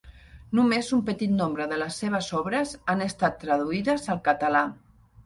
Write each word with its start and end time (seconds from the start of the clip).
Només 0.59 0.87
un 0.95 1.01
petit 1.09 1.35
nombre 1.41 1.67
de 1.73 1.77
les 1.81 1.97
seves 2.03 2.29
obres 2.39 2.71
han 2.95 3.05
estat 3.09 3.37
traduïdes 3.45 4.09
al 4.15 4.23
català. 4.31 4.65